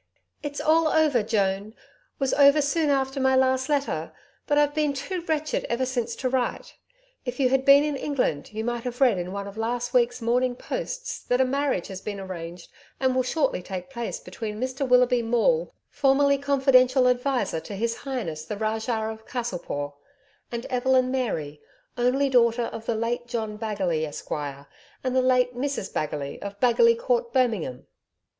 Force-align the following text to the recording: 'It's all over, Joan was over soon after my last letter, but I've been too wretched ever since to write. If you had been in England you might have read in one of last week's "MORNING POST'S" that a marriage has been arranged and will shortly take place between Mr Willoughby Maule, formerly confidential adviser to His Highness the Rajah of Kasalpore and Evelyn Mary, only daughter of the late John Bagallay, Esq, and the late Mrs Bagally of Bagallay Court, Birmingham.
'It's 0.41 0.59
all 0.59 0.87
over, 0.87 1.21
Joan 1.21 1.75
was 2.17 2.33
over 2.33 2.59
soon 2.59 2.89
after 2.89 3.19
my 3.19 3.35
last 3.35 3.69
letter, 3.69 4.11
but 4.47 4.57
I've 4.57 4.73
been 4.73 4.93
too 4.93 5.21
wretched 5.27 5.63
ever 5.65 5.85
since 5.85 6.15
to 6.15 6.27
write. 6.27 6.73
If 7.23 7.39
you 7.39 7.49
had 7.49 7.65
been 7.65 7.83
in 7.83 7.95
England 7.95 8.51
you 8.51 8.63
might 8.63 8.81
have 8.83 8.99
read 8.99 9.19
in 9.19 9.31
one 9.31 9.47
of 9.47 9.57
last 9.59 9.93
week's 9.93 10.19
"MORNING 10.19 10.55
POST'S" 10.55 11.19
that 11.25 11.39
a 11.39 11.45
marriage 11.45 11.85
has 11.85 12.01
been 12.01 12.19
arranged 12.19 12.71
and 12.99 13.13
will 13.15 13.21
shortly 13.21 13.61
take 13.61 13.91
place 13.91 14.19
between 14.19 14.59
Mr 14.59 14.89
Willoughby 14.89 15.21
Maule, 15.21 15.71
formerly 15.91 16.39
confidential 16.39 17.07
adviser 17.07 17.59
to 17.59 17.75
His 17.75 17.97
Highness 17.97 18.43
the 18.45 18.57
Rajah 18.57 19.07
of 19.11 19.27
Kasalpore 19.27 19.93
and 20.51 20.65
Evelyn 20.65 21.11
Mary, 21.11 21.61
only 21.95 22.27
daughter 22.27 22.63
of 22.63 22.87
the 22.87 22.95
late 22.95 23.27
John 23.27 23.55
Bagallay, 23.55 24.03
Esq, 24.07 24.31
and 24.31 25.15
the 25.15 25.21
late 25.21 25.55
Mrs 25.55 25.93
Bagally 25.93 26.39
of 26.41 26.59
Bagallay 26.59 26.95
Court, 26.95 27.31
Birmingham. 27.31 27.85